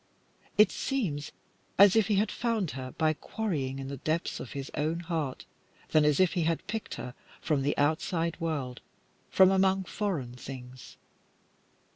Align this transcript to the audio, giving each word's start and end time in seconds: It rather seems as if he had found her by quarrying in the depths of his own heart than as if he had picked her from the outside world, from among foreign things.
It 0.57 0.69
rather 0.69 0.71
seems 0.71 1.31
as 1.77 1.95
if 1.95 2.07
he 2.07 2.15
had 2.15 2.31
found 2.31 2.71
her 2.71 2.89
by 2.97 3.13
quarrying 3.13 3.77
in 3.77 3.87
the 3.87 3.97
depths 3.97 4.39
of 4.39 4.53
his 4.53 4.71
own 4.73 5.01
heart 5.01 5.45
than 5.91 6.05
as 6.05 6.19
if 6.19 6.33
he 6.33 6.41
had 6.41 6.65
picked 6.65 6.95
her 6.95 7.13
from 7.39 7.61
the 7.61 7.77
outside 7.77 8.39
world, 8.39 8.81
from 9.29 9.51
among 9.51 9.83
foreign 9.83 10.33
things. 10.33 10.97